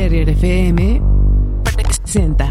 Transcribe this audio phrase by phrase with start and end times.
[0.00, 1.02] Interior FM
[1.62, 2.49] presenta.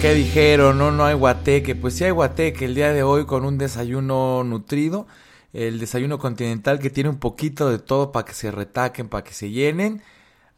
[0.00, 0.78] ¿Qué dijeron?
[0.78, 1.74] No, no hay guateque.
[1.74, 5.06] Pues sí hay guateque el día de hoy con un desayuno nutrido.
[5.52, 9.34] El desayuno continental que tiene un poquito de todo para que se retaquen, para que
[9.34, 10.00] se llenen.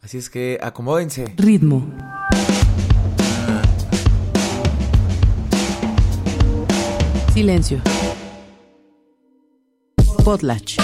[0.01, 1.33] Así es que acomódense.
[1.35, 1.85] Ritmo.
[7.33, 7.81] Silencio.
[10.23, 10.77] Potlatch.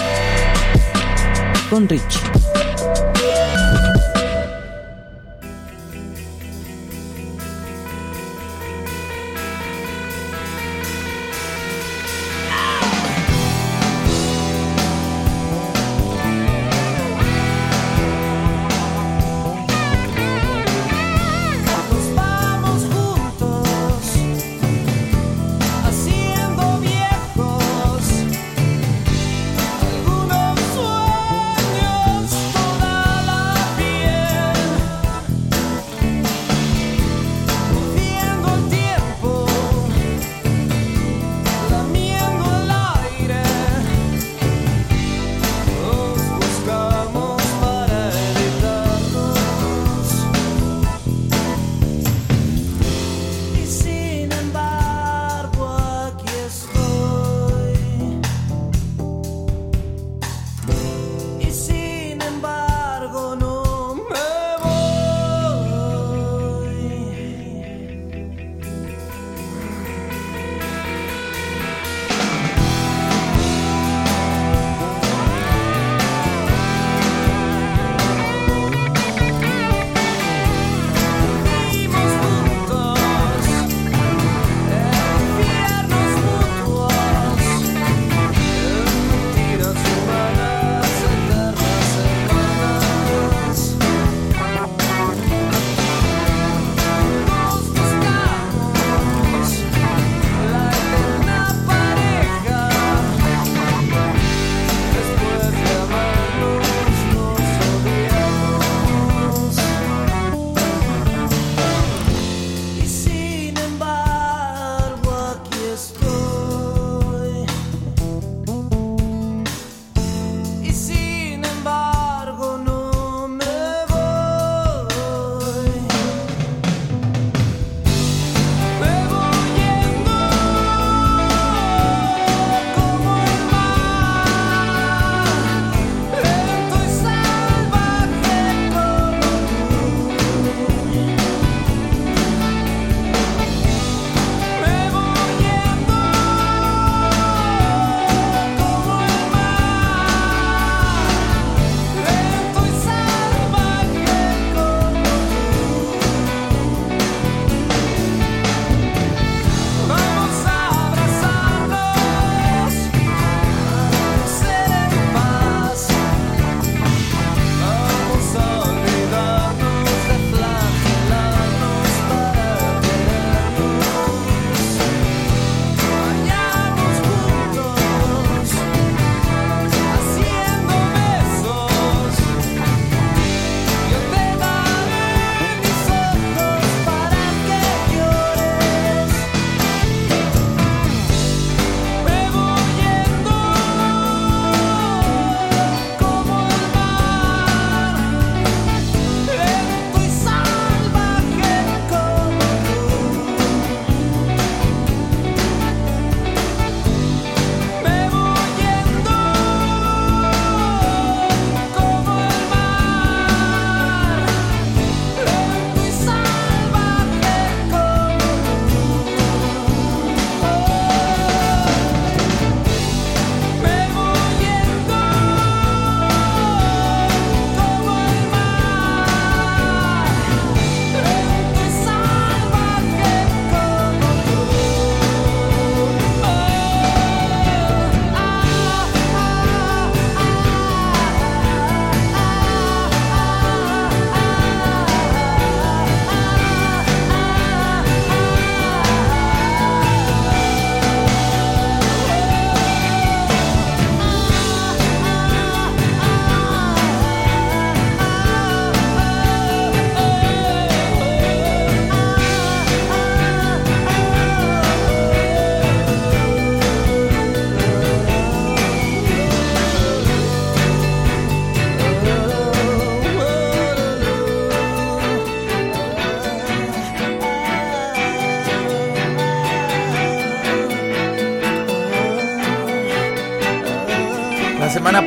[1.69, 2.38] Con Rich.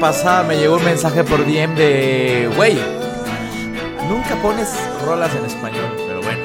[0.03, 2.77] Pasada me llegó un mensaje por DM de, güey,
[4.09, 4.69] nunca pones
[5.07, 6.43] rolas en español, pero bueno.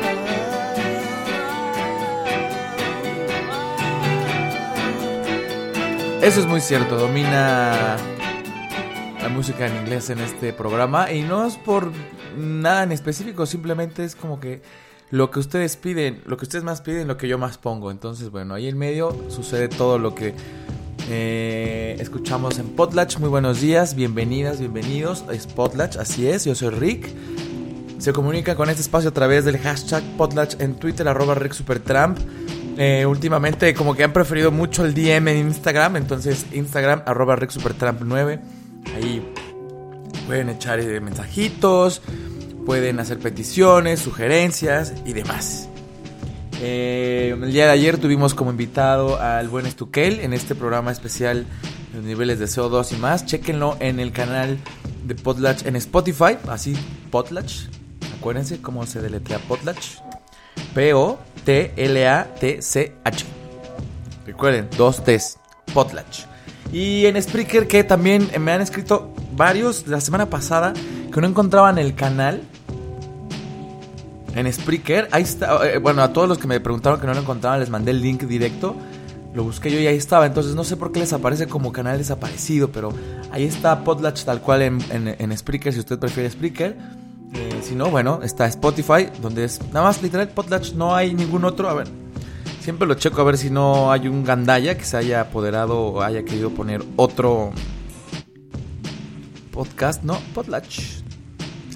[6.22, 7.98] Eso es muy cierto, domina
[9.24, 11.92] la música en inglés en este programa y no es por
[12.38, 14.62] nada en específico, simplemente es como que
[15.10, 17.90] lo que ustedes piden, lo que ustedes más piden, lo que yo más pongo.
[17.90, 20.36] Entonces, bueno, ahí en medio sucede todo lo que
[21.10, 23.18] eh, escuchamos en Potlatch.
[23.18, 25.24] Muy buenos días, bienvenidas, bienvenidos.
[25.32, 27.10] Es Potlatch, así es, yo soy Rick.
[27.98, 32.20] Se comunica con este espacio a través del hashtag Potlatch en Twitter, arroba Rick Supertramp.
[32.78, 37.52] Eh, últimamente como que han preferido mucho el DM en Instagram, entonces Instagram, arroba Rick
[37.52, 38.40] Supertramp 9.
[38.96, 39.34] Ahí
[40.28, 42.02] pueden echar eh, mensajitos,
[42.66, 45.70] pueden hacer peticiones, sugerencias y demás.
[46.60, 51.46] Eh, el día de ayer tuvimos como invitado al buen Estuquel en este programa especial
[51.94, 53.26] de niveles de CO2 y más.
[53.26, 54.58] Chequenlo en el canal
[55.06, 56.76] de Potlatch en Spotify, así
[57.12, 57.68] Potlatch.
[58.18, 59.98] Acuérdense cómo se deletrea Potlatch.
[60.74, 61.26] P-O-T-L-A-T-C-H.
[64.26, 65.38] Recuerden, dos T's.
[65.74, 66.26] Potlatch.
[66.74, 70.74] Y en Spreaker, que también me han escrito varios la semana pasada
[71.14, 72.42] que no encontraban el canal
[74.38, 75.08] en Spreaker.
[75.12, 75.68] Ahí está.
[75.68, 78.02] Eh, bueno, a todos los que me preguntaron que no lo encontraban, les mandé el
[78.02, 78.76] link directo.
[79.34, 80.26] Lo busqué yo y ahí estaba.
[80.26, 82.72] Entonces no sé por qué les aparece como canal desaparecido.
[82.72, 82.94] Pero
[83.32, 86.78] ahí está Podlatch tal cual en, Spreaker, si usted prefiere Spreaker.
[87.34, 90.74] Eh, si no, bueno, está Spotify, donde es nada más literal Podlatch.
[90.74, 91.70] No hay ningún otro.
[91.70, 91.88] A ver,
[92.62, 96.02] siempre lo checo a ver si no hay un gandaya que se haya apoderado o
[96.02, 97.52] haya querido poner otro
[99.52, 100.04] podcast.
[100.04, 100.80] No, Podlatch.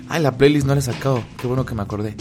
[0.10, 1.24] Ay, la playlist no la he sacado.
[1.40, 2.16] Qué bueno que me acordé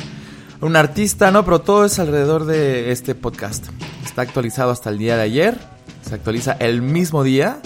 [0.61, 1.45] un artista, ¿no?
[1.45, 3.67] Pero todo es alrededor de este podcast.
[4.05, 5.59] Está actualizado hasta el día de ayer.
[6.03, 7.61] Se actualiza el mismo día.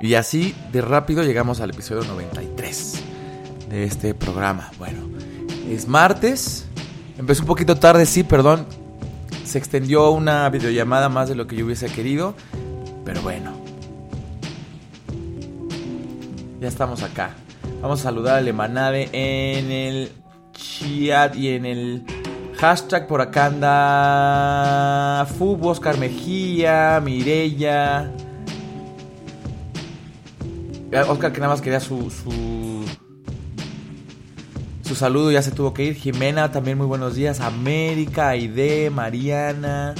[0.00, 3.02] Y así de rápido llegamos al episodio 93
[3.70, 4.70] de este programa.
[4.78, 4.98] Bueno,
[5.70, 6.66] es martes.
[7.18, 8.66] Empezó un poquito tarde, sí, perdón.
[9.44, 12.34] Se extendió una videollamada más de lo que yo hubiese querido.
[13.04, 13.52] Pero bueno.
[16.60, 17.34] Ya estamos acá.
[17.80, 20.21] Vamos a saludar a Lemanade en el
[21.34, 22.04] y en el
[22.58, 28.10] hashtag por acá anda Fubo, Oscar Mejía, Mirella.
[31.08, 32.84] Oscar que nada más quería su, su,
[34.82, 35.94] su saludo, ya se tuvo que ir.
[35.94, 37.40] Jimena, también muy buenos días.
[37.40, 39.94] América, Aide, Mariana.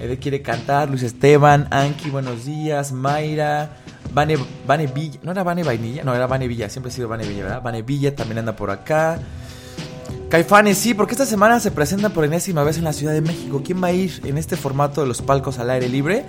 [0.00, 0.88] Aide quiere cantar.
[0.90, 2.92] Luis Esteban, Anki, buenos días.
[2.92, 3.76] Mayra.
[4.12, 7.24] Vane, Vane Villa, no era Vane Vainilla, no era Vane Villa, siempre ha sido Vane
[7.28, 7.62] Villa, ¿verdad?
[7.62, 9.20] Vane Villa también anda por acá.
[10.30, 13.62] Caifanes, sí, porque esta semana se presentan por enésima vez en la Ciudad de México.
[13.64, 16.24] ¿Quién va a ir en este formato de los palcos al aire libre?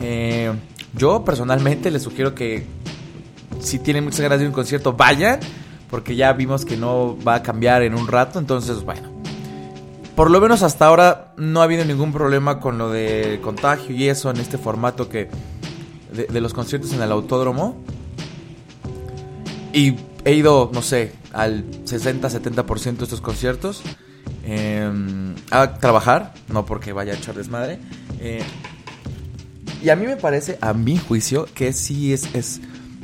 [0.00, 0.50] Eh,
[0.94, 2.66] yo personalmente les sugiero que
[3.60, 5.38] si tienen muchas ganas de un concierto, vayan,
[5.90, 9.10] porque ya vimos que no va a cambiar en un rato, entonces bueno.
[10.16, 14.08] Por lo menos hasta ahora no ha habido ningún problema con lo de contagio y
[14.08, 15.28] eso en este formato que
[16.10, 17.76] de los conciertos en el autódromo.
[19.74, 23.82] Y he ido, no sé, al 60-70% de estos conciertos
[24.44, 27.78] em, a trabajar, no porque vaya a echar desmadre.
[28.20, 28.42] Eh,
[29.82, 32.60] y a mí me parece, a mi juicio, que sí es, es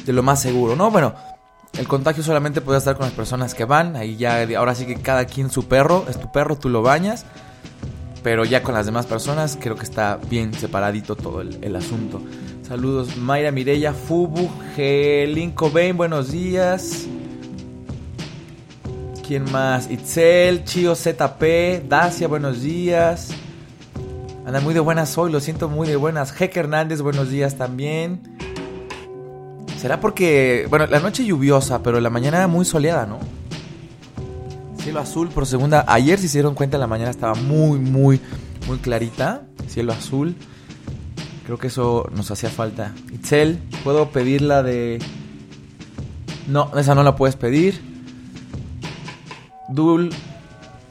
[0.06, 0.90] de lo más seguro, ¿no?
[0.90, 1.14] Bueno,
[1.76, 4.96] el contagio solamente puede estar con las personas que van, ahí ya, ahora sí que
[4.96, 7.24] cada quien su perro, es tu perro, tú lo bañas.
[8.22, 12.20] Pero ya con las demás personas creo que está bien separadito todo el, el asunto.
[12.68, 14.46] Saludos Mayra Mireya, Fubu,
[14.76, 17.06] Gelinko Bain, buenos días.
[19.26, 19.90] ¿Quién más?
[19.90, 23.30] Itzel, Chio ZP, Dacia, buenos días.
[24.44, 26.30] Anda muy de buenas hoy, lo siento muy de buenas.
[26.30, 28.36] Jeque Hernández, buenos días también.
[29.78, 33.18] ¿Será porque, bueno, la noche lluviosa, pero la mañana muy soleada, ¿no?
[34.82, 35.86] Cielo azul por segunda.
[35.88, 38.20] Ayer, si se dieron cuenta, la mañana estaba muy, muy,
[38.66, 39.44] muy clarita.
[39.68, 40.36] Cielo azul.
[41.48, 42.92] Creo que eso nos hacía falta.
[43.10, 44.98] Itzel, ¿puedo pedirla de...?
[46.46, 47.80] No, esa no la puedes pedir.
[49.70, 50.10] Dul,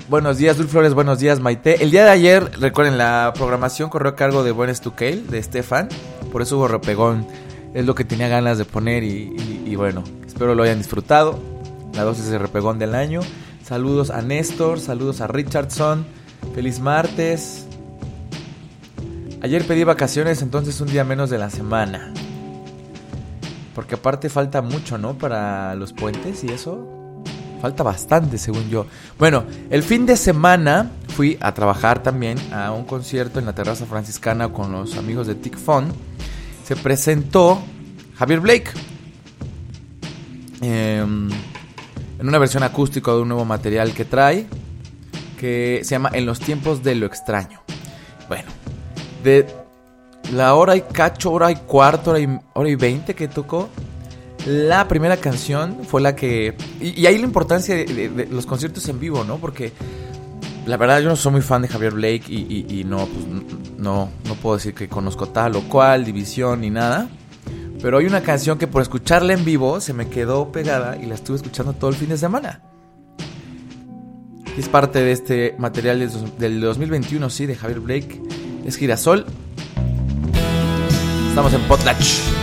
[0.10, 0.58] buenos días.
[0.58, 1.84] Dul Flores, buenos días, Maite.
[1.84, 5.90] El día de ayer, recuerden, la programación corrió a cargo de Buen Stucale, de Stefan.
[6.32, 7.28] Por eso hubo repegón.
[7.76, 11.40] Es lo que tenía ganas de poner y, bueno, espero lo hayan disfrutado.
[11.94, 13.20] La dosis de repegón del año.
[13.64, 16.04] Saludos a Néstor, saludos a Richardson.
[16.56, 17.67] Feliz martes.
[19.42, 22.12] Ayer pedí vacaciones, entonces un día menos de la semana.
[23.76, 25.16] Porque aparte falta mucho, ¿no?
[25.18, 27.24] Para los puentes y eso.
[27.62, 28.88] Falta bastante, según yo.
[29.20, 33.86] Bueno, el fin de semana fui a trabajar también a un concierto en la terraza
[33.86, 35.94] franciscana con los amigos de TICFON.
[36.66, 37.62] Se presentó
[38.18, 38.72] Javier Blake.
[40.62, 41.30] Em,
[42.20, 44.48] en una versión acústica de un nuevo material que trae,
[45.40, 47.62] que se llama En los tiempos de lo extraño.
[48.28, 48.50] Bueno,
[50.32, 53.70] la hora y cacho, hora y cuarto, hora y, hora y veinte que tocó,
[54.46, 56.56] la primera canción fue la que...
[56.80, 59.38] Y, hay la importancia de, los conciertos en vivo, ¿no?
[59.38, 59.74] Porque
[60.66, 63.26] la verdad yo no soy muy fan de Javier Blake y, no, pues,
[63.78, 67.10] no, no puedo decir que conozco tal o cual, división ni nada.
[67.82, 71.16] Pero hay una canción que por escucharla en vivo se me quedó pegada y la
[71.16, 72.62] estuve escuchando todo el fin de semana.
[74.58, 78.22] Es parte de este material del 2021, sí, de Javier Blake.
[78.66, 79.26] Es Girasol.
[81.30, 82.37] Estamos en Potlatch.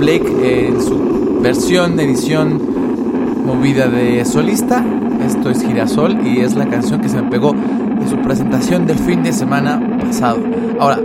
[0.00, 4.82] Blake en su versión, edición movida de solista.
[5.26, 8.98] Esto es Girasol y es la canción que se me pegó en su presentación del
[8.98, 10.42] fin de semana pasado.
[10.78, 11.00] Ahora,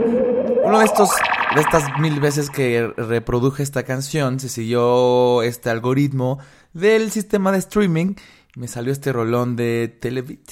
[0.64, 1.10] uno de estos
[1.56, 6.40] de estas mil veces que reproduje esta canción se siguió este algoritmo
[6.72, 8.16] del sistema de streaming
[8.56, 10.52] y me salió este rolón de Televit.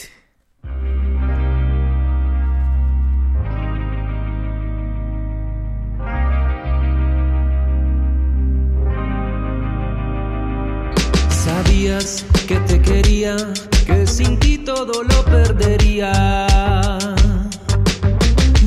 [12.48, 13.38] Que te quería,
[13.86, 16.38] que sin ti todo lo perdería.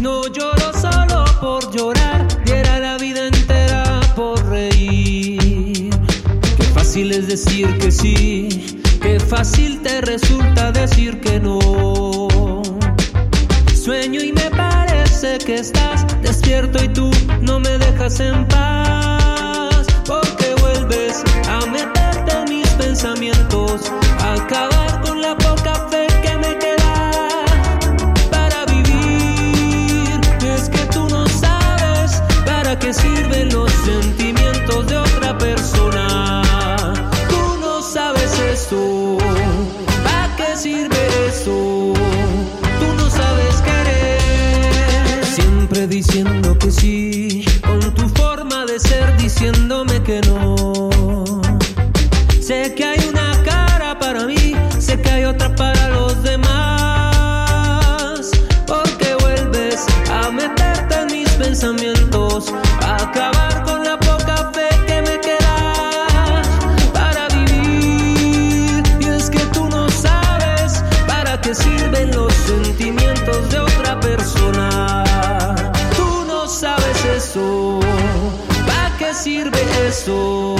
[0.01, 5.90] No lloro solo por llorar, diera la vida entera por reír.
[6.57, 11.59] Qué fácil es decir que sí, qué fácil te resulta decir que no.
[13.75, 17.11] Sueño y me parece que estás despierto y tú
[17.42, 19.25] no me dejas en paz,
[22.96, 27.44] pensamientos, acabar con la poca fe que me queda
[28.30, 30.18] para vivir.
[30.42, 36.42] Es que tú no sabes para qué sirven los sentimientos de otra persona.
[37.28, 39.18] Tú no sabes eso,
[40.02, 41.92] ¿para qué sirve eso?
[42.80, 45.22] Tú no sabes querer.
[45.35, 51.45] Siempre diciendo que sí, con tu forma de ser diciéndome que no.
[52.46, 57.40] Sé que hay una cara para mí, sé que hay otra para los demás.
[58.68, 65.18] Porque vuelves a meterte en mis pensamientos, a acabar con la poca fe que me
[65.18, 66.42] queda
[66.92, 68.85] para vivir.
[69.00, 75.02] Y es que tú no sabes para qué sirven los sentimientos de otra persona.
[75.96, 77.80] Tú no sabes eso,
[78.68, 80.55] ¿para qué sirve eso?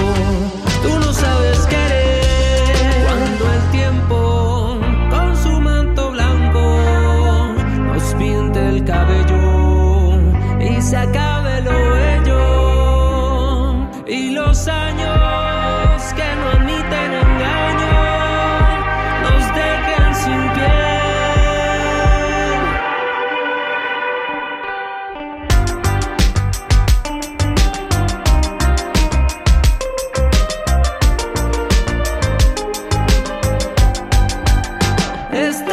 [35.37, 35.66] Estoy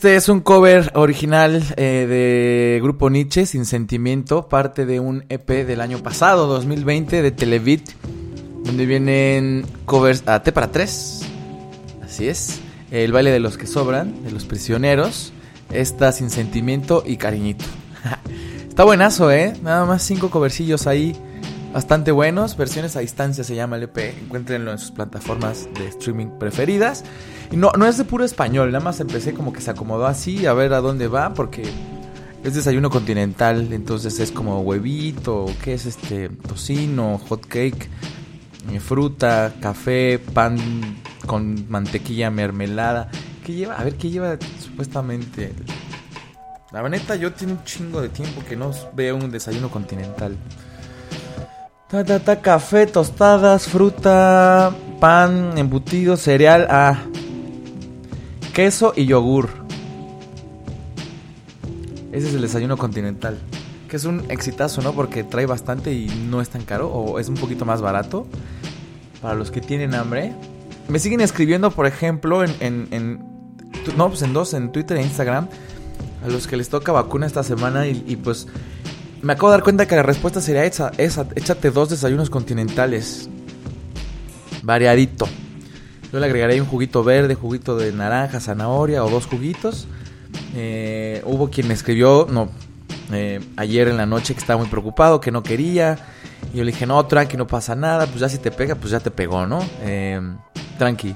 [0.00, 5.46] Este es un cover original eh, de Grupo Nietzsche, Sin Sentimiento, parte de un EP
[5.66, 7.90] del año pasado, 2020, de Televit,
[8.64, 11.20] donde vienen covers a T para 3,
[12.02, 12.60] así es,
[12.90, 15.34] El baile de los que sobran, de los prisioneros,
[15.70, 17.66] esta Sin Sentimiento y Cariñito.
[18.70, 19.52] Está buenazo, ¿eh?
[19.62, 21.14] Nada más cinco covercillos ahí,
[21.72, 26.38] bastante buenos, versiones a distancia se llama el EP, encuéntrenlo en sus plataformas de streaming
[26.38, 27.04] preferidas.
[27.50, 30.46] Y no, no es de puro español, nada más empecé como que se acomodó así,
[30.46, 31.62] a ver a dónde va, porque
[32.44, 36.28] es desayuno continental, entonces es como huevito, ¿qué es este?
[36.28, 37.88] Tocino, hot cake,
[38.72, 40.56] eh, fruta, café, pan
[41.26, 43.10] con mantequilla, mermelada.
[43.44, 43.74] ¿Qué lleva?
[43.74, 45.52] A ver, ¿qué lleva supuestamente?
[46.72, 50.36] La neta, yo tengo un chingo de tiempo que no veo un desayuno continental.
[51.90, 57.02] Ta, ta, ta, café, tostadas, fruta, pan, embutido, cereal, ah,
[58.54, 59.48] queso y yogur.
[62.12, 63.40] Ese es el desayuno continental.
[63.88, 64.92] Que es un exitazo, ¿no?
[64.92, 66.90] Porque trae bastante y no es tan caro.
[66.90, 68.24] O es un poquito más barato.
[69.20, 70.32] Para los que tienen hambre.
[70.86, 73.18] Me siguen escribiendo, por ejemplo, en, en,
[73.96, 75.48] no, pues en dos, en Twitter e Instagram.
[76.24, 78.46] A los que les toca vacuna esta semana y, y, pues
[79.22, 81.26] Me acabo de dar cuenta que la respuesta sería esa, esa.
[81.34, 83.28] Échate dos desayunos continentales.
[84.62, 85.28] Variadito.
[86.10, 89.86] Yo le agregaré un juguito verde, juguito de naranja, zanahoria o dos juguitos.
[90.54, 92.48] Eh, hubo quien me escribió, no,
[93.12, 95.98] eh, ayer en la noche que estaba muy preocupado, que no quería.
[96.54, 98.06] Y yo le dije, no, tranqui, no pasa nada.
[98.06, 99.62] Pues ya si te pega, pues ya te pegó, ¿no?
[99.82, 100.20] Eh,
[100.78, 101.14] tranqui.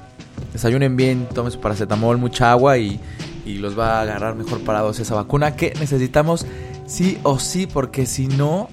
[0.52, 3.00] Desayunen bien, tomen su paracetamol, mucha agua y,
[3.46, 6.46] y los va a agarrar mejor parados esa vacuna que necesitamos
[6.86, 8.68] sí o sí, porque si no,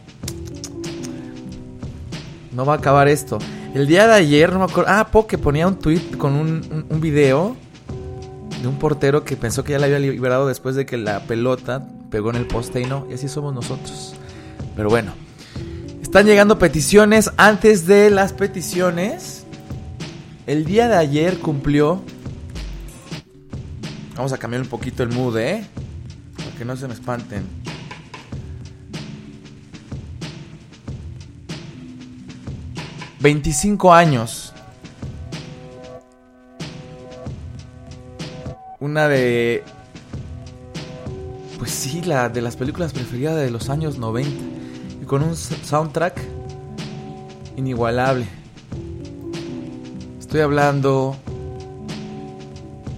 [2.52, 3.40] no va a acabar esto.
[3.74, 4.92] El día de ayer, no me acuerdo.
[4.92, 7.56] Ah, Poke ponía un tweet con un, un, un video
[8.62, 11.88] de un portero que pensó que ya la había liberado después de que la pelota
[12.10, 13.08] pegó en el poste y no.
[13.10, 14.14] Y así somos nosotros.
[14.76, 15.14] Pero bueno,
[16.02, 17.32] están llegando peticiones.
[17.38, 19.46] Antes de las peticiones,
[20.46, 22.02] el día de ayer cumplió.
[24.16, 25.66] Vamos a cambiar un poquito el mood, ¿eh?
[26.38, 27.44] Para que no se me espanten.
[33.22, 34.54] ...25 años...
[38.82, 39.64] Una de...
[41.60, 44.32] Pues sí, la de las películas preferidas de los años 90.
[45.04, 46.20] Y con un soundtrack
[47.58, 48.26] inigualable.
[50.20, 51.16] Estoy hablando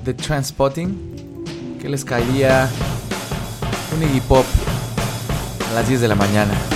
[0.05, 1.77] de Transpotting.
[1.81, 2.69] Que les caería
[3.93, 4.45] un Iggy Pop
[5.69, 6.72] a las 10 de la mañana.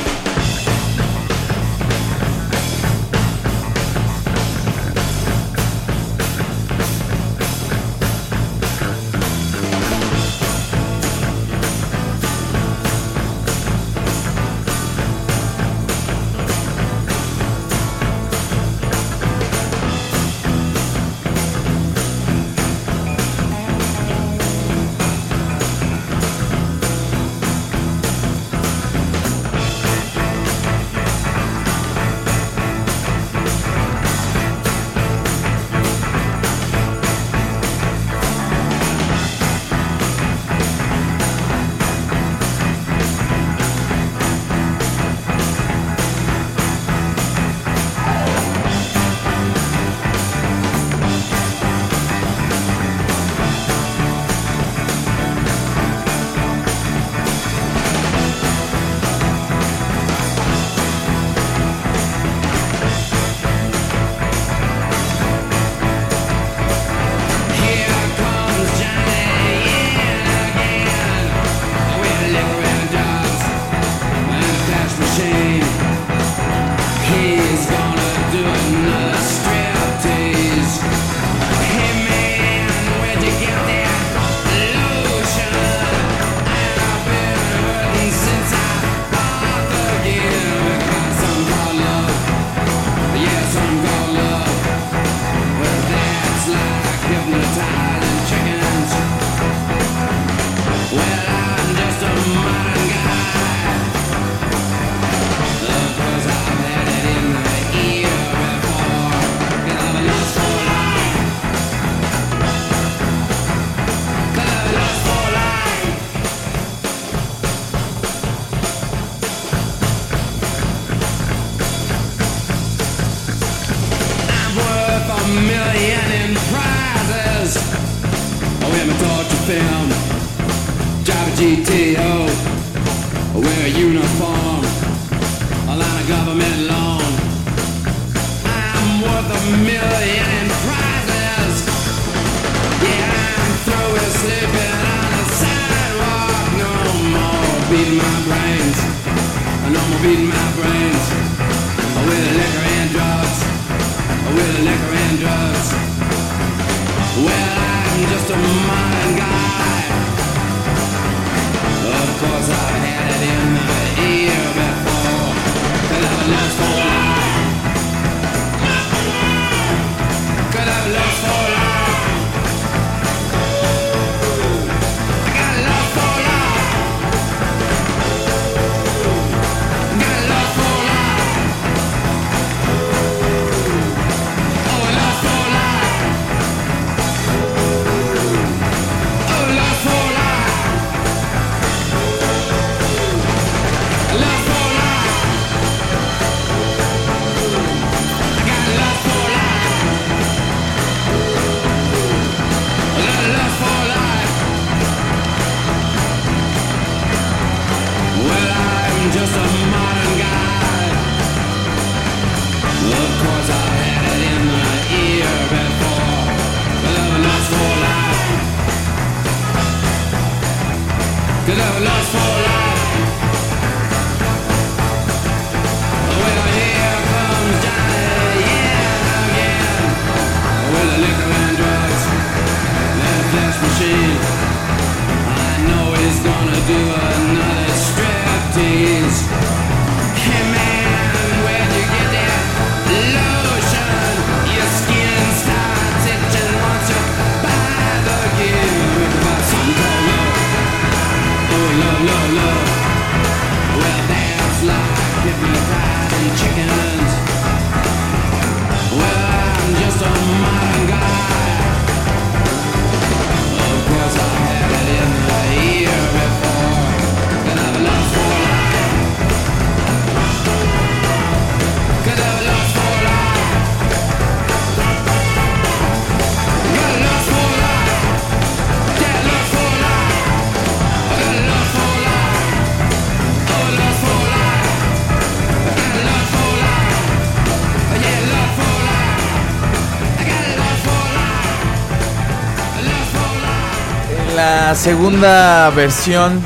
[294.87, 296.39] Segunda versión,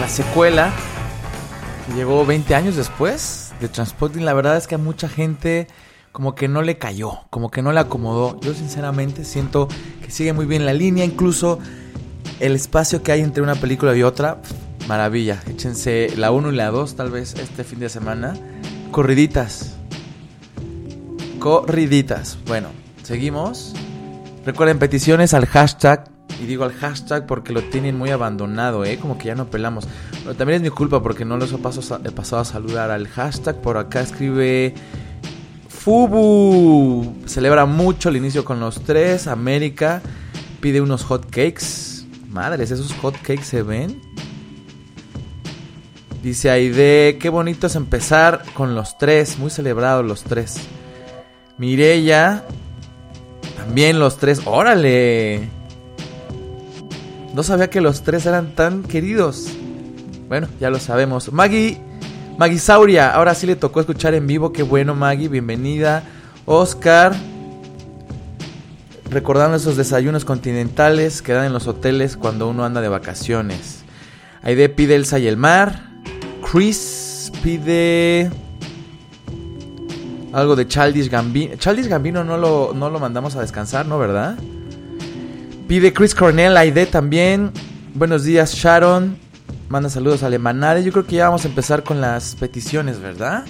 [0.00, 0.72] la secuela,
[1.86, 5.68] que llegó 20 años después de Transporting, la verdad es que a mucha gente
[6.10, 8.40] como que no le cayó, como que no le acomodó.
[8.40, 9.68] Yo sinceramente siento
[10.04, 11.60] que sigue muy bien la línea, incluso
[12.40, 14.38] el espacio que hay entre una película y otra,
[14.88, 15.40] maravilla.
[15.46, 18.34] Échense la 1 y la 2 tal vez este fin de semana.
[18.90, 19.76] Corriditas.
[21.38, 22.36] Corriditas.
[22.48, 22.70] Bueno,
[23.04, 23.74] seguimos.
[24.44, 26.17] Recuerden peticiones al hashtag.
[26.40, 28.98] Y digo al hashtag porque lo tienen muy abandonado, ¿eh?
[28.98, 29.88] Como que ya no pelamos.
[30.22, 33.60] Pero también es mi culpa porque no los he pasado, a saludar al hashtag.
[33.60, 34.74] Por acá escribe
[35.68, 37.14] Fubu.
[37.26, 39.26] Celebra mucho el inicio con los tres.
[39.26, 40.00] América
[40.60, 42.06] pide unos hot cakes.
[42.28, 44.00] Madres, esos hot cakes se ven.
[46.22, 49.38] Dice Aide, qué bonito es empezar con los tres.
[49.38, 50.56] Muy celebrados los tres.
[51.58, 52.44] Mireya,
[53.56, 54.42] también los tres.
[54.44, 55.57] ¡Órale!
[57.38, 59.46] No sabía que los tres eran tan queridos.
[60.28, 61.32] Bueno, ya lo sabemos.
[61.32, 61.80] Maggie,
[62.36, 64.52] Maggie Sauria, ahora sí le tocó escuchar en vivo.
[64.52, 66.02] Qué bueno, Maggie, bienvenida.
[66.46, 67.14] Oscar,
[69.08, 73.84] recordando esos desayunos continentales que dan en los hoteles cuando uno anda de vacaciones.
[74.42, 75.90] Aide pide Elsa y el mar.
[76.50, 78.32] Chris pide
[80.32, 81.54] algo de Childish Gambino.
[81.54, 83.96] Childish Gambino no lo, no lo mandamos a descansar, ¿no?
[83.96, 84.36] ¿Verdad?
[85.68, 87.52] Pide Chris Cornell, Aide también.
[87.92, 89.18] Buenos días, Sharon.
[89.68, 90.82] Manda saludos a Alemanare.
[90.82, 93.44] Yo creo que ya vamos a empezar con las peticiones, ¿verdad?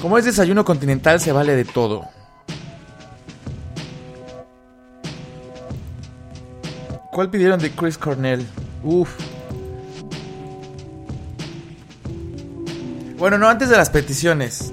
[0.00, 2.08] Como es desayuno continental, se vale de todo.
[7.12, 8.46] ¿Cuál pidieron de Chris Cornell?
[8.82, 9.10] Uf.
[13.18, 14.72] Bueno, no, antes de las peticiones.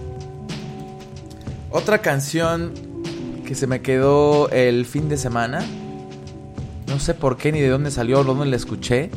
[1.72, 2.87] Otra canción
[3.48, 5.66] que se me quedó el fin de semana.
[6.86, 9.10] No sé por qué ni de dónde salió, dónde la escuché.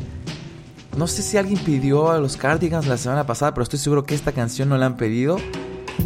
[0.95, 4.15] No sé si alguien pidió a los Cardigans la semana pasada, pero estoy seguro que
[4.15, 5.35] esta canción no la han pedido.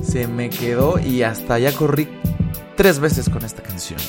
[0.03, 2.07] Se me quedó y hasta ya corrí
[2.75, 3.99] tres veces con esta canción.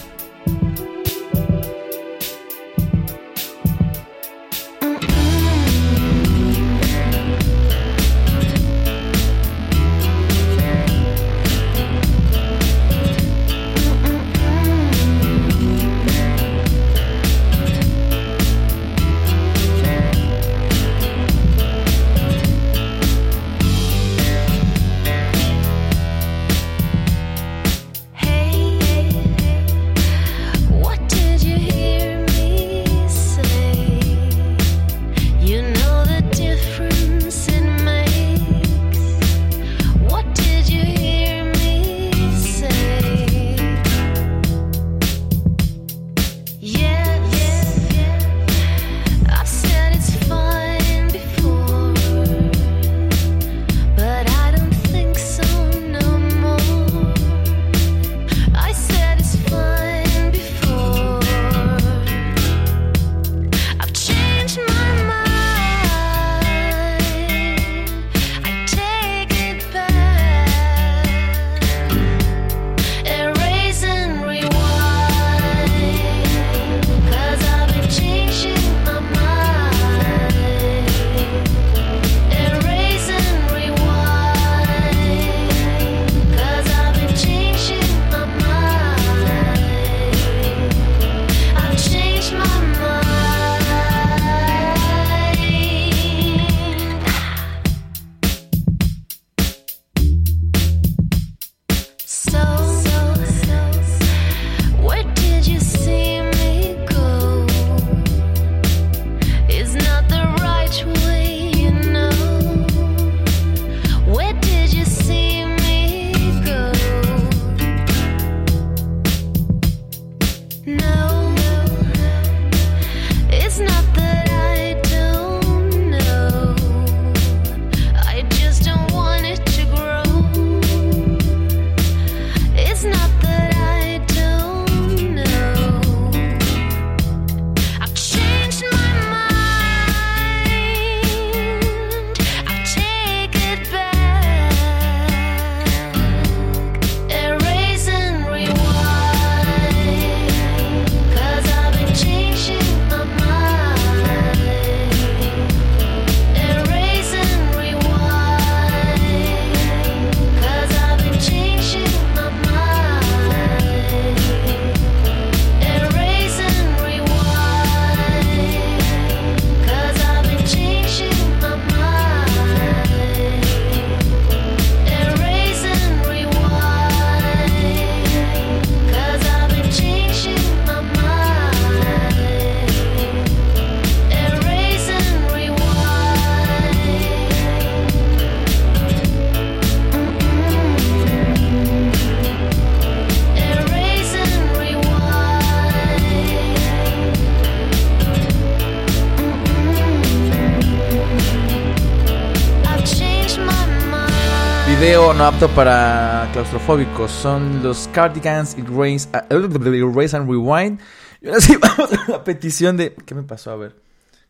[205.17, 207.11] No apto para claustrofóbicos.
[207.11, 210.81] Son los Cardigans Erase, uh, Erase and Rewind.
[211.23, 212.95] Y ahora sí vamos a la petición de...
[212.95, 213.51] ¿Qué me pasó?
[213.51, 213.77] A ver.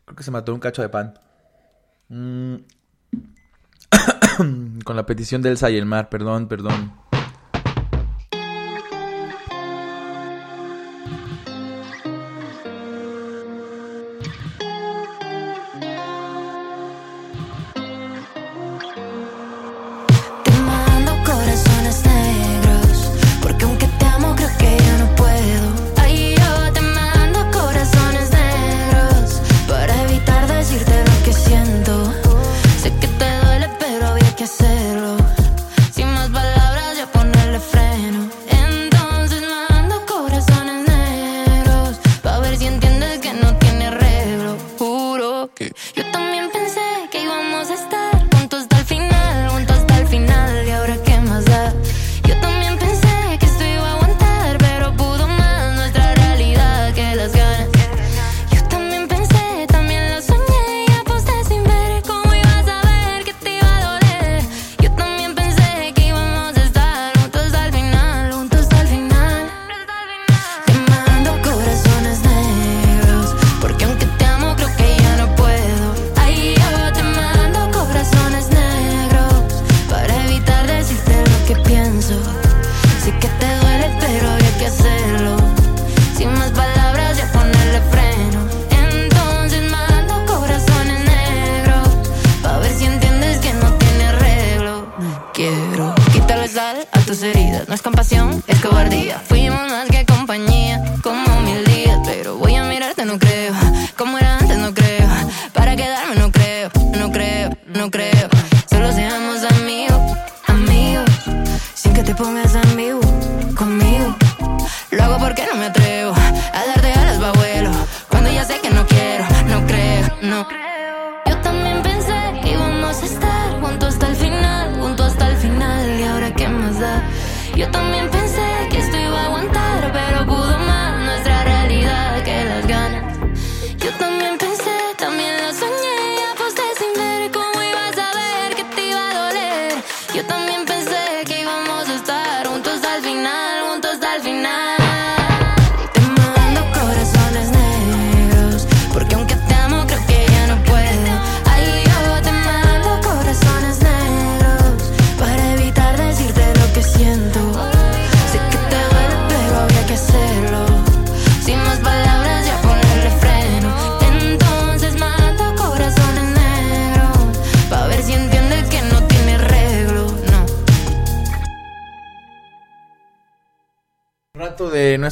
[0.05, 1.19] Creo que se mató un cacho de pan.
[2.07, 2.55] Mm.
[4.85, 6.09] Con la petición de Elsa y el mar.
[6.09, 6.93] Perdón, perdón.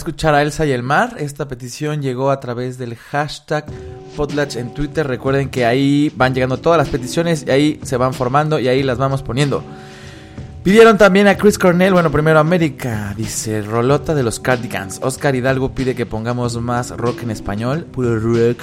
[0.05, 1.15] Escuchar a Elsa y el mar.
[1.17, 3.65] Esta petición llegó a través del hashtag
[4.15, 5.07] Potlatch en Twitter.
[5.07, 8.83] Recuerden que ahí van llegando todas las peticiones y ahí se van formando y ahí
[8.83, 9.63] las vamos poniendo.
[10.63, 14.99] Pidieron también a Chris Cornell, bueno, primero América, dice Rolota de los Cardigans.
[15.01, 18.59] Oscar Hidalgo pide que pongamos más rock en español, puro rock.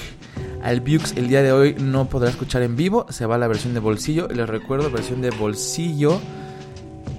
[0.63, 3.75] Al Bux el día de hoy no podrá escuchar en vivo, se va la versión
[3.75, 4.29] de bolsillo.
[4.29, 6.21] Les recuerdo, versión de bolsillo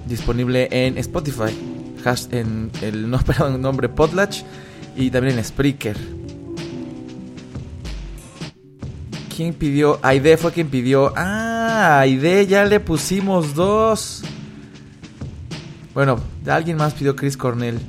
[0.06, 1.54] disponible en Spotify,
[2.30, 3.18] en el no,
[3.58, 4.42] nombre Potlatch
[4.96, 5.96] y también en Spreaker.
[9.34, 9.98] ¿Quién pidió?
[10.02, 11.12] Aide fue quien pidió.
[11.16, 14.22] Ah, Aide ya le pusimos dos.
[15.92, 17.80] Bueno, alguien más pidió Chris Cornell.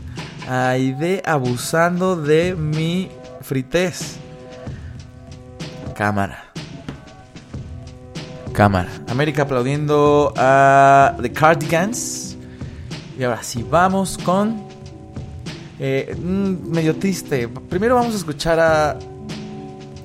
[0.47, 3.09] Aide abusando de mi
[3.41, 4.17] fritez.
[5.95, 6.45] Cámara.
[8.53, 8.89] Cámara.
[9.07, 12.24] América aplaudiendo a The Cardigans.
[13.17, 14.63] Y ahora sí, vamos con.
[15.79, 17.47] eh, mm, medio triste.
[17.47, 18.97] Primero vamos a escuchar a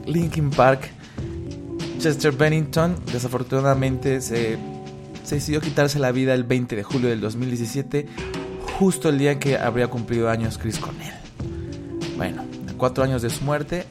[0.06, 0.90] Linkin Park.
[1.98, 4.56] Chester Bennington, desafortunadamente, se,
[5.22, 8.06] se decidió quitarse la vida el 20 de julio del 2017,
[8.78, 11.12] justo el día en que habría cumplido años Chris Cornell.
[12.16, 12.42] Bueno,
[12.78, 13.84] cuatro años de su muerte,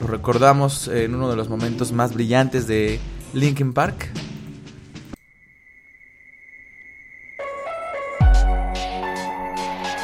[0.00, 2.98] lo recordamos en uno de los momentos más brillantes de
[3.34, 4.08] Linkin Park.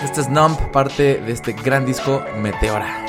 [0.04, 3.03] Este es Numb, parte de este gran disco Meteora.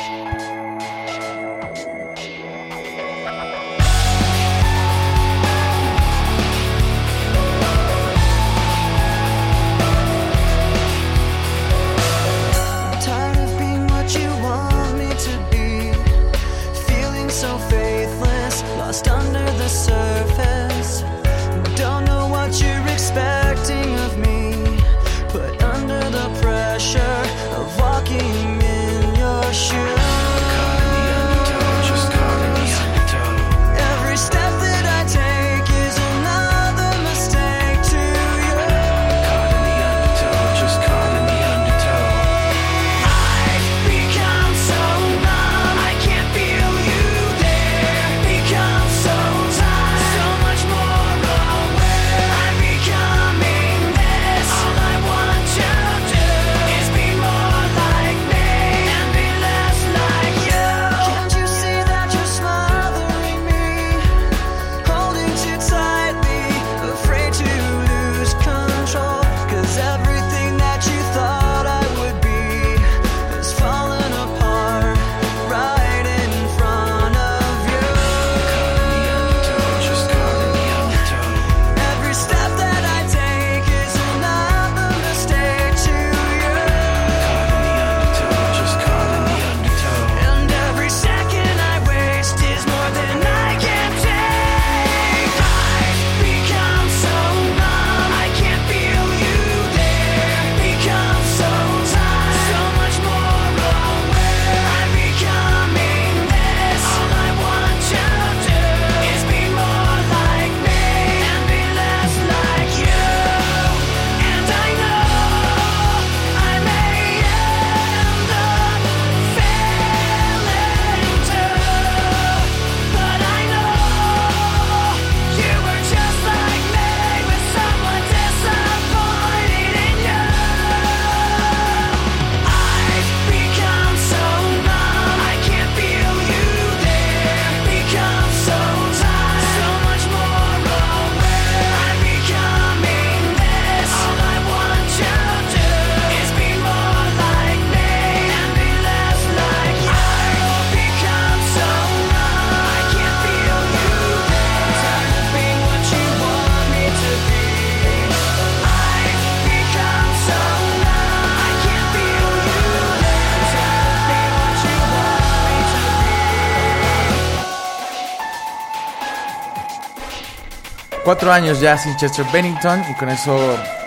[171.16, 173.38] Cuatro años ya sin Chester Bennington y con eso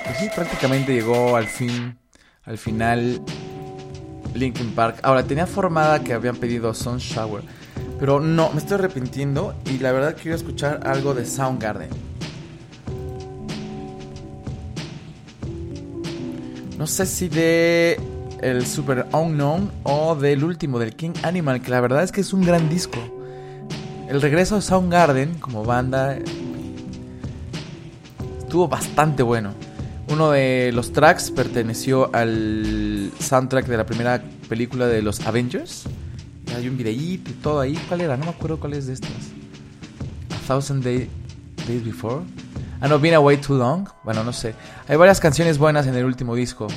[0.02, 1.94] pues sí, prácticamente llegó al fin,
[2.46, 3.20] al final
[4.32, 5.00] Linkin Park.
[5.02, 6.98] Ahora tenía formada que habían pedido Sun
[8.00, 11.90] pero no, me estoy arrepintiendo y la verdad quiero escuchar algo de Soundgarden.
[16.78, 18.00] No sé si de
[18.40, 22.32] el Super Unknown o del último, del King Animal, que la verdad es que es
[22.32, 22.98] un gran disco.
[24.08, 26.16] El regreso de Soundgarden como banda
[28.48, 29.52] estuvo bastante bueno.
[30.10, 35.84] Uno de los tracks perteneció al soundtrack de la primera película de los Avengers.
[36.56, 37.78] Hay un videíto y todo ahí.
[37.88, 38.16] ¿Cuál era?
[38.16, 39.10] No me acuerdo cuál es de estas.
[40.34, 41.10] A Thousand Day-
[41.66, 42.24] Days Before.
[42.80, 43.86] Ah, no, Been Away Too Long.
[44.02, 44.54] Bueno, no sé.
[44.88, 46.68] Hay varias canciones buenas en el último disco.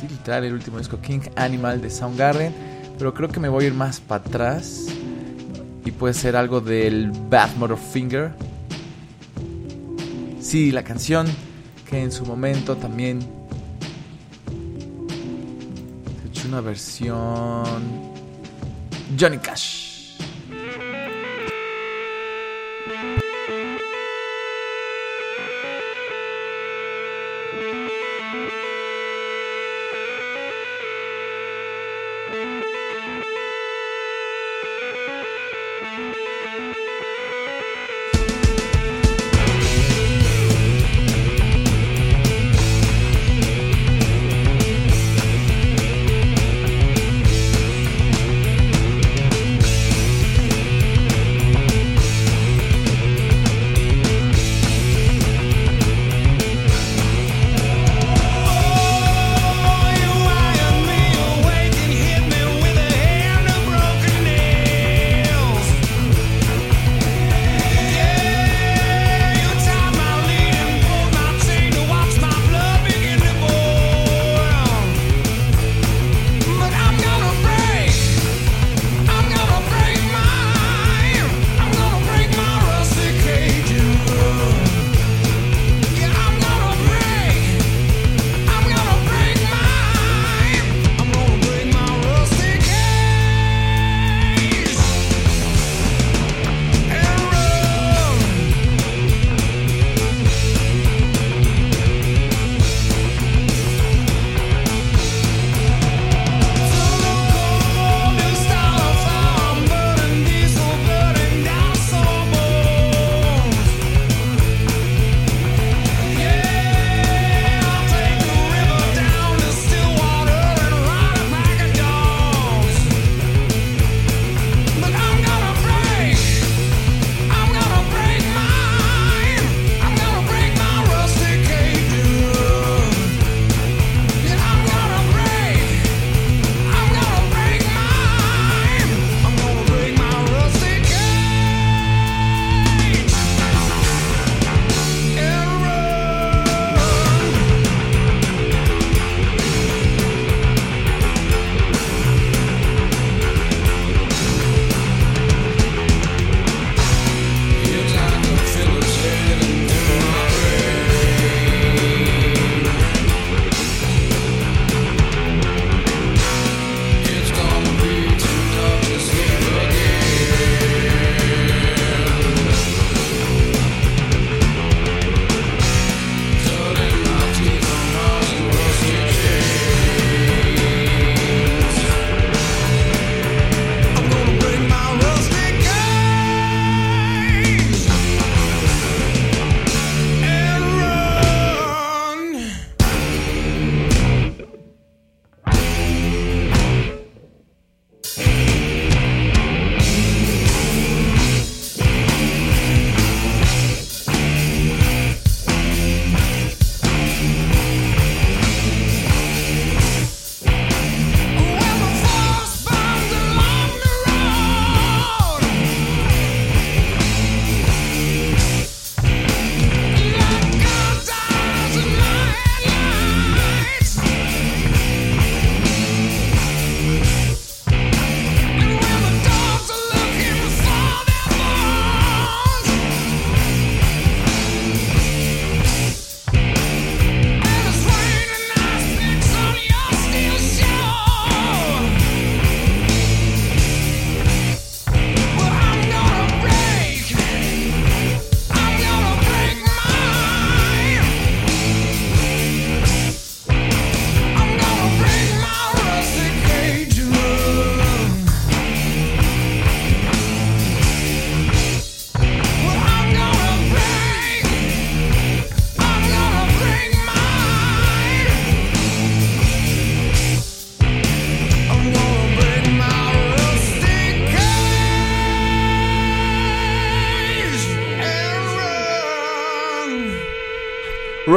[0.00, 0.98] Sí, literal, el último disco.
[1.02, 2.54] King Animal de Soundgarden.
[2.96, 4.86] Pero creo que me voy a ir más para atrás.
[5.84, 7.50] Y puede ser algo del Bad
[7.92, 8.32] Finger.
[10.44, 11.26] Sí, la canción
[11.88, 13.20] que en su momento también
[16.20, 17.64] se echó una versión
[19.18, 19.83] Johnny Cash.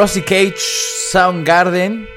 [0.08, 0.55] Rosie Cage,
[1.12, 2.08] Soundgarden,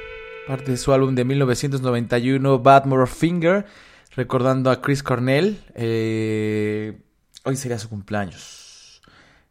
[0.47, 3.67] parte de su álbum de 1991, Badmore Finger,
[4.15, 5.61] recordando a Chris Cornell.
[5.75, 7.03] eh,
[7.43, 9.03] hoy sería su cumpleaños.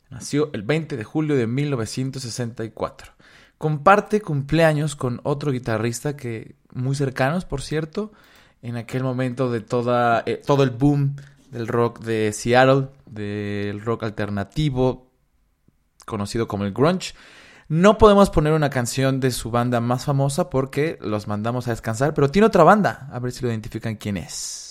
[0.09, 3.11] Nació el 20 de julio de 1964.
[3.57, 8.13] Comparte cumpleaños con otro guitarrista que muy cercanos, por cierto,
[8.61, 11.17] en aquel momento de toda, eh, todo el boom
[11.51, 15.11] del rock de Seattle, del rock alternativo,
[16.05, 17.13] conocido como el grunge.
[17.69, 22.15] No podemos poner una canción de su banda más famosa porque los mandamos a descansar,
[22.15, 24.68] pero tiene otra banda, a ver si lo identifican quién es.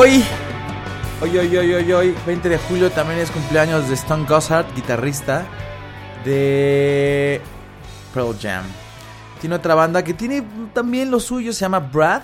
[0.00, 0.24] Hoy,
[1.20, 5.46] hoy, hoy, hoy, hoy, hoy, 20 de julio también es cumpleaños de Stone Gossard, guitarrista
[6.24, 7.38] de
[8.14, 8.64] Pearl Jam.
[9.42, 10.42] Tiene otra banda que tiene
[10.72, 12.22] también lo suyo, se llama Brad.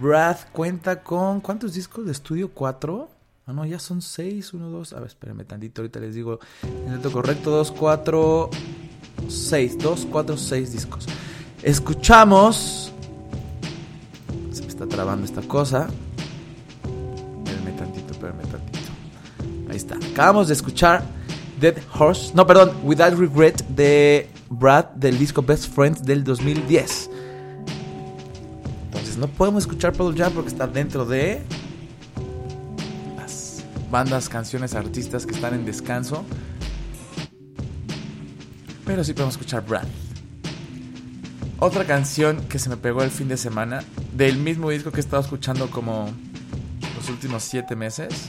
[0.00, 1.40] Brad cuenta con.
[1.40, 2.52] ¿Cuántos discos de estudio?
[2.54, 3.10] ¿Cuatro?
[3.48, 4.54] Ah, no, ya son seis.
[4.54, 4.92] Uno, dos.
[4.92, 6.38] A ver, espérenme tantito, ahorita les digo
[6.86, 7.50] el dato correcto.
[7.50, 8.48] Dos, cuatro,
[9.26, 9.76] seis.
[9.76, 11.08] Dos, cuatro, seis discos.
[11.64, 12.92] Escuchamos.
[14.52, 15.88] Se me está trabando esta cosa.
[18.30, 18.90] Espérenme tantito.
[19.70, 19.96] Ahí está.
[19.96, 21.02] Acabamos de escuchar
[21.60, 22.32] Dead Horse.
[22.34, 27.10] No, perdón, Without Regret de Brad del disco Best Friends del 2010.
[28.86, 31.42] Entonces no podemos escuchar Pearl Jam porque está dentro de
[33.16, 36.24] las bandas, canciones, artistas que están en descanso.
[38.84, 39.86] Pero sí podemos escuchar Brad.
[41.58, 45.00] Otra canción que se me pegó el fin de semana del mismo disco que he
[45.00, 46.10] estado escuchando como
[47.00, 48.28] los últimos 7 meses.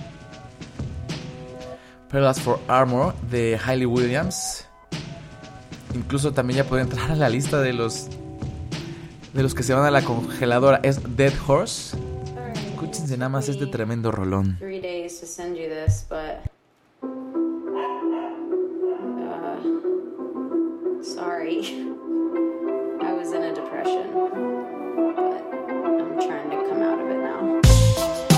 [2.09, 4.65] Pearls for Armor de Hailey Williams.
[5.93, 8.07] Incluso también ya puede entrar a la lista de los
[9.33, 10.79] de los que se van a la congeladora.
[10.83, 11.97] Es Dead Horse.
[12.73, 14.57] Escúchense nada más este tremendo rolón.
[14.61, 15.03] uh,
[21.03, 21.59] sorry.
[23.03, 28.30] I was in a depression, but I'm trying to come out of it now.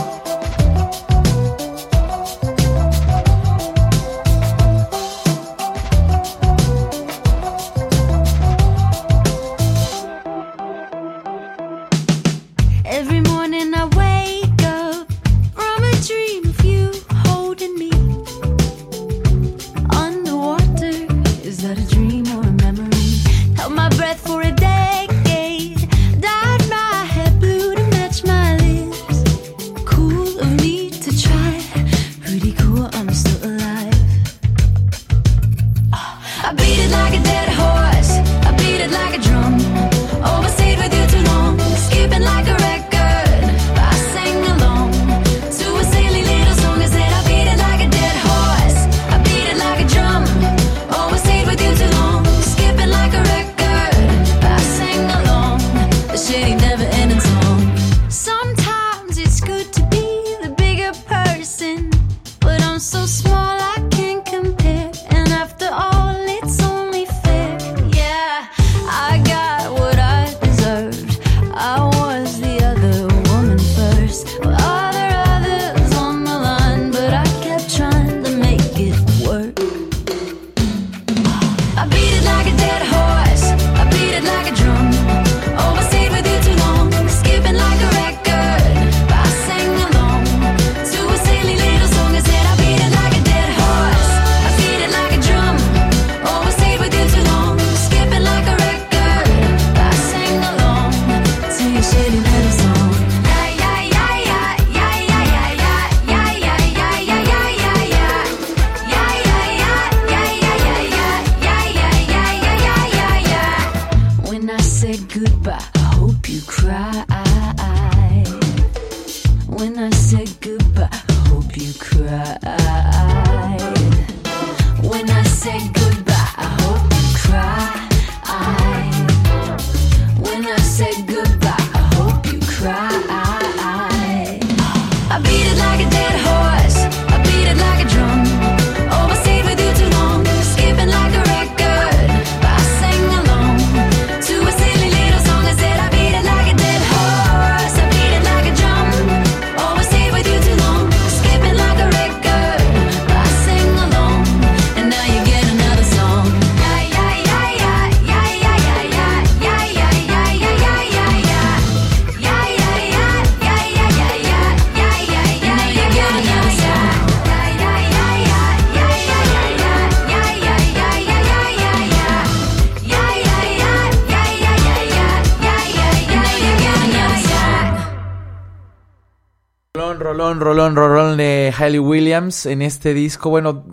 [181.64, 183.30] Hailey Williams en este disco.
[183.30, 183.64] Bueno,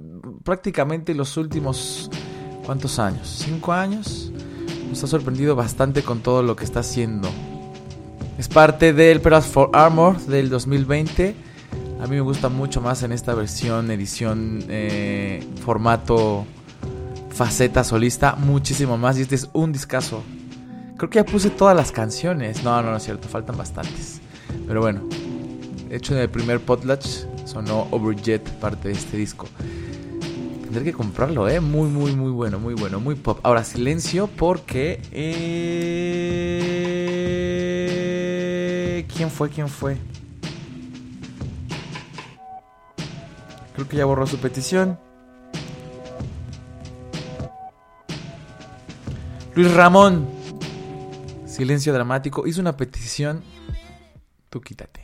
[0.45, 2.09] prácticamente los últimos.
[2.65, 3.43] ¿Cuántos años?
[3.45, 4.31] ¿Cinco años?
[4.89, 7.29] Nos ha sorprendido bastante con todo lo que está haciendo.
[8.39, 11.35] Es parte del Pearls for Armor del 2020.
[12.01, 16.47] A mí me gusta mucho más en esta versión, edición, eh, formato
[17.31, 19.19] faceta solista, muchísimo más.
[19.19, 20.23] Y este es un discazo.
[20.97, 22.63] Creo que ya puse todas las canciones.
[22.63, 24.21] No, no, no es cierto, faltan bastantes.
[24.69, 25.01] Pero bueno,
[25.91, 29.49] hecho, en el primer Potlatch sonó Overjet, parte de este disco.
[30.63, 31.59] Tendré que comprarlo, ¿eh?
[31.61, 33.41] Muy, muy, muy bueno, muy bueno, muy pop.
[33.43, 35.03] Ahora, silencio porque...
[35.11, 35.51] eh,
[39.15, 39.51] ¿Quién fue?
[39.51, 39.97] ¿Quién fue?
[43.75, 44.97] Creo que ya borró su petición.
[49.57, 50.29] Luis Ramón.
[51.47, 52.47] Silencio dramático.
[52.47, 53.43] Hizo una petición.
[54.51, 55.00] Tú quítate.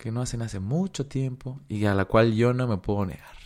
[0.00, 3.36] Que no hacen hace mucho tiempo y a la cual yo no me puedo negar.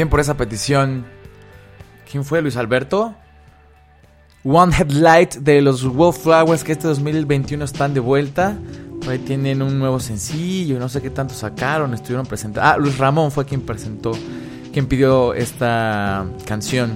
[0.00, 1.04] Bien por esa petición.
[2.10, 2.40] ¿Quién fue?
[2.40, 3.14] Luis Alberto.
[4.44, 8.56] One Headlight de los Wallflowers que este 2021 están de vuelta.
[9.06, 12.66] Ahí tienen un nuevo sencillo, no sé qué tanto sacaron, estuvieron presentando.
[12.66, 14.12] Ah, Luis Ramón fue quien presentó,
[14.72, 16.92] quien pidió esta canción.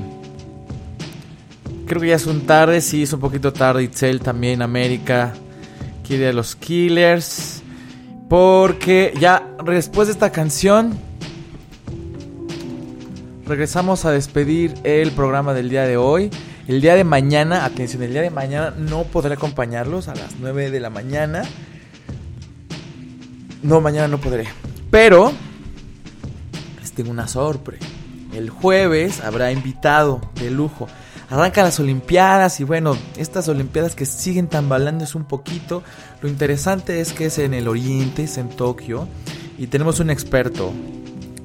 [1.87, 3.83] Creo que ya es un tarde, sí, es un poquito tarde.
[3.83, 5.35] Itzel también, América.
[6.09, 7.63] Quiere a los Killers.
[8.31, 10.99] Porque ya después de esta canción,
[13.47, 16.31] regresamos a despedir el programa del día de hoy.
[16.67, 20.71] El día de mañana, atención, el día de mañana no podré acompañarlos a las 9
[20.71, 21.43] de la mañana.
[23.63, 24.47] No, mañana no podré.
[24.91, 25.33] Pero
[26.81, 27.87] les tengo una sorpresa.
[28.33, 30.89] El jueves habrá invitado de lujo.
[31.31, 35.83] Arrancan las Olimpiadas y bueno, estas Olimpiadas que siguen tambalándose un poquito.
[36.21, 39.07] Lo interesante es que es en el Oriente, es en Tokio.
[39.59, 40.73] Y tenemos un experto.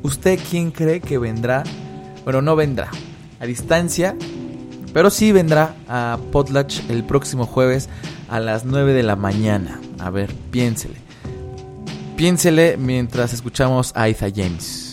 [0.01, 1.63] ¿Usted quién cree que vendrá?
[2.29, 2.91] Bueno, no vendrá.
[3.39, 4.15] A distancia.
[4.93, 7.89] Pero sí vendrá a Potlatch el próximo jueves
[8.27, 9.81] a las 9 de la mañana.
[9.97, 10.93] A ver, piénsele.
[12.17, 14.88] Piénsele mientras escuchamos a Isa James.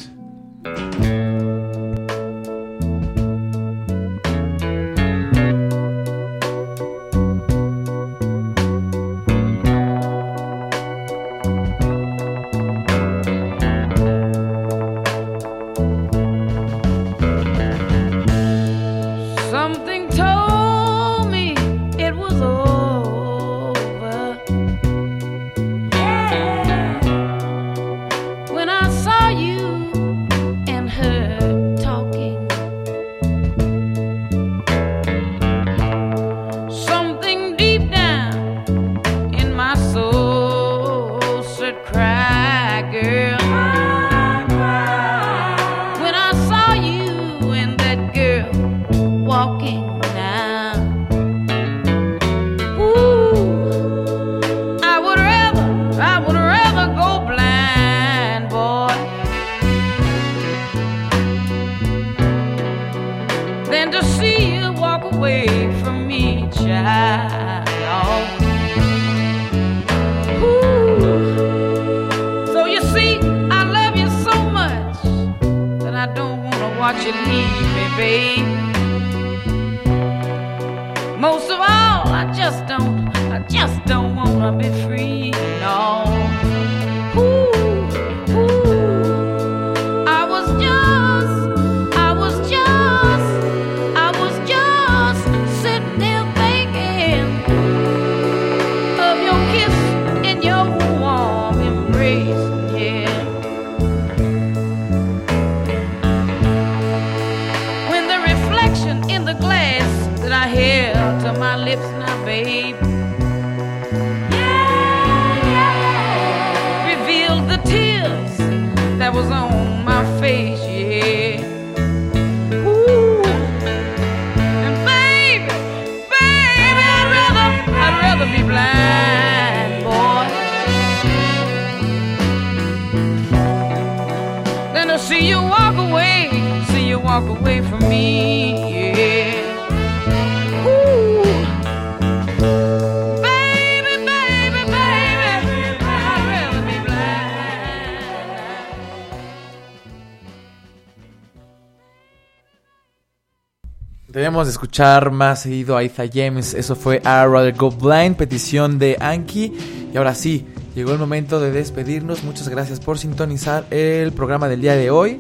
[154.47, 156.55] Escuchar más seguido a Isa James.
[156.55, 159.53] Eso fue I Rather Go Blind, petición de Anki.
[159.93, 162.23] Y ahora sí, llegó el momento de despedirnos.
[162.23, 165.19] Muchas gracias por sintonizar el programa del día de hoy.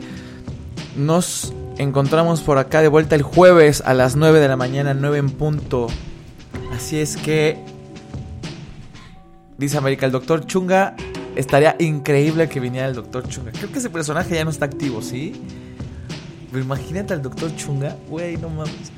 [0.97, 5.19] Nos encontramos por acá de vuelta el jueves a las 9 de la mañana, 9
[5.19, 5.89] en punto.
[6.73, 7.59] Así es que,
[9.59, 10.94] dice América, el doctor Chunga.
[11.35, 13.53] Estaría increíble que viniera el doctor Chunga.
[13.53, 15.32] Creo que ese personaje ya no está activo, ¿sí?
[16.51, 18.93] Pero imagínate al doctor Chunga, güey, no mames.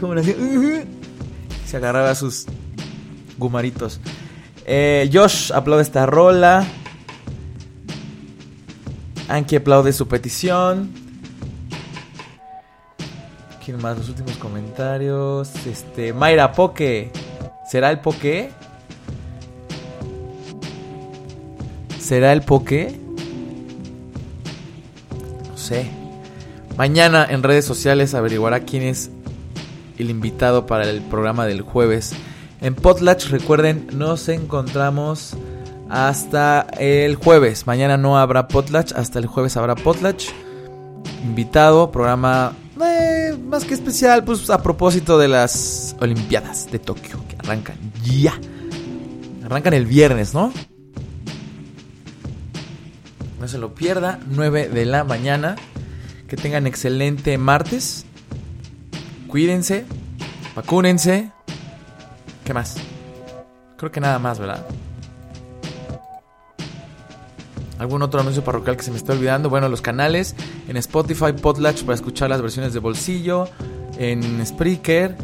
[0.00, 0.34] ¿Cómo le hacía?
[1.66, 2.46] Se agarraba sus
[3.38, 4.00] gumaritos.
[4.66, 6.66] Eh, Josh aplaude esta rola.
[9.28, 10.92] Anki aplaude su petición.
[13.64, 13.98] ¿Quién más?
[13.98, 15.50] Los últimos comentarios.
[15.66, 16.12] Este.
[16.12, 17.10] Mayra Poke.
[17.68, 18.50] ¿Será el Poke?
[21.98, 22.96] ¿Será el Poke?
[25.50, 25.90] No sé.
[26.76, 29.10] Mañana en redes sociales averiguará quién es
[29.98, 32.14] el invitado para el programa del jueves.
[32.60, 35.34] En Potlatch, recuerden, nos encontramos
[35.88, 37.66] hasta el jueves.
[37.66, 40.28] Mañana no habrá Potlatch, hasta el jueves habrá Potlatch.
[41.24, 42.52] invitado, programa
[42.82, 48.38] eh, más que especial, pues a propósito de las Olimpiadas de Tokio, que arrancan ya.
[49.44, 50.52] Arrancan el viernes, ¿no?
[53.40, 55.56] No se lo pierda, 9 de la mañana.
[56.28, 58.05] Que tengan excelente martes.
[59.36, 59.84] Cuídense,
[60.54, 61.30] vacúnense.
[62.42, 62.76] ¿Qué más?
[63.76, 64.64] Creo que nada más, ¿verdad?
[67.78, 69.50] ¿Algún otro anuncio parroquial que se me está olvidando?
[69.50, 70.34] Bueno, los canales
[70.68, 73.46] en Spotify, Potlatch para escuchar las versiones de bolsillo,
[73.98, 75.14] en Spreaker,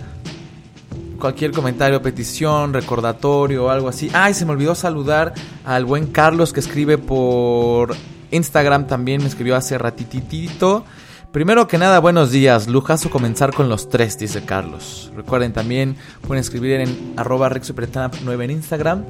[1.19, 4.11] cualquier comentario, petición, recordatorio algo así.
[4.13, 5.33] Ay, se me olvidó saludar
[5.65, 7.97] al buen Carlos que escribe por
[8.31, 10.85] Instagram también, me escribió hace ratititito.
[11.33, 12.69] Primero que nada, buenos días.
[12.69, 15.11] Lujazo comenzar con los tres, dice Carlos.
[15.17, 15.97] Recuerden también,
[16.27, 19.05] pueden escribir en arroba rexupertramp9 en Instagram.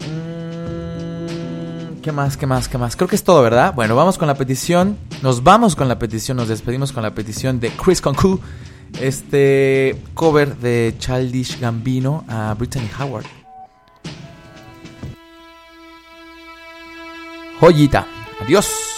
[0.00, 2.38] Mm, ¿Qué más?
[2.38, 2.68] ¿Qué más?
[2.68, 2.96] ¿Qué más?
[2.96, 3.74] Creo que es todo, ¿verdad?
[3.74, 4.96] Bueno, vamos con la petición.
[5.22, 6.38] Nos vamos con la petición.
[6.38, 8.40] Nos despedimos con la petición de Chris Concu.
[8.98, 13.26] Este cover de Childish Gambino a Brittany Howard.
[17.60, 18.06] Joyita.
[18.40, 18.93] Adiós.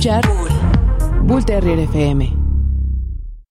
[0.00, 0.22] Escuchar
[1.24, 2.29] Bull Terrier FM.